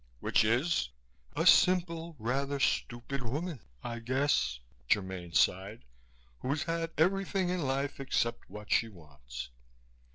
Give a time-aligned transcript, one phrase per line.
[0.19, 0.89] "Which is?"
[1.35, 4.59] "A simple, rather stupid woman, I guess,"
[4.91, 5.85] Germaine sighed,
[6.39, 9.51] "who's had everything in life except what she wants."